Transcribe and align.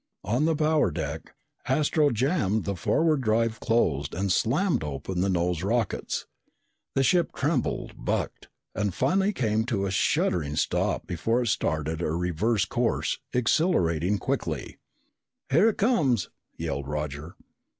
On 0.23 0.45
the 0.45 0.55
power 0.55 0.89
deck, 0.89 1.35
Astro 1.67 2.09
jammed 2.09 2.63
the 2.65 2.75
forward 2.75 3.21
drive 3.21 3.59
closed 3.59 4.15
and 4.15 4.31
slammed 4.31 4.83
open 4.83 5.21
the 5.21 5.29
nose 5.29 5.61
rockets. 5.61 6.25
The 6.95 7.03
ship 7.03 7.31
trembled, 7.35 8.03
bucked, 8.03 8.47
and 8.73 8.95
finally 8.95 9.31
came 9.31 9.63
to 9.65 9.85
a 9.85 9.91
shuddering 9.91 10.55
stop 10.55 11.05
before 11.05 11.43
it 11.43 11.49
started 11.49 12.01
a 12.01 12.09
reverse 12.13 12.65
course, 12.65 13.19
accelerating 13.35 14.17
quickly. 14.17 14.79
"Here 15.51 15.69
it 15.69 15.77
comes!" 15.77 16.31
yelled 16.57 16.87
Roger. 16.87 17.35